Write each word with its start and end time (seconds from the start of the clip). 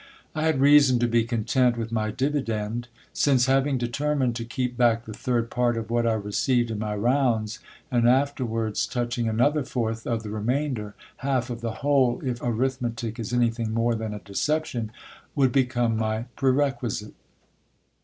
I 0.33 0.45
had 0.47 0.59
reason 0.61 0.97
to 0.97 1.07
be 1.07 1.25
content 1.25 1.77
with 1.77 1.91
my 1.91 2.09
dividend; 2.09 2.87
since, 3.13 3.45
having 3.45 3.77
determined 3.77 4.35
to 4.37 4.45
keep 4.45 4.75
back 4.75 5.05
the 5.05 5.13
third 5.13 5.51
part 5.51 5.77
of 5.77 5.91
what 5.91 6.07
I 6.07 6.13
received 6.13 6.71
in 6.71 6.79
my 6.79 6.95
rounds, 6.95 7.59
and 7.91 8.09
afterwards 8.09 8.87
touch 8.87 9.19
ing 9.19 9.29
another 9.29 9.63
fourth 9.63 10.07
of 10.07 10.23
the 10.23 10.31
remainder, 10.31 10.95
half 11.17 11.51
of 11.51 11.61
the 11.61 11.71
whole, 11.85 12.19
if 12.25 12.41
arithmetic 12.41 13.19
is 13.19 13.31
anything 13.31 13.75
more 13.75 13.93
than 13.93 14.11
a 14.11 14.17
deception, 14.17 14.91
would 15.35 15.51
become 15.51 15.97
my 15.97 16.25
perquisite. 16.35 17.13